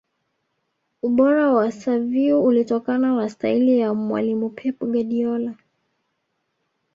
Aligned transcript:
ubora 1.01 1.49
wa 1.53 1.71
xaviu 1.71 2.43
ulitokana 2.43 3.15
na 3.15 3.29
staili 3.29 3.79
ya 3.79 3.93
mwalimu 3.93 4.49
Pep 4.49 4.79
Guardiola 4.79 5.55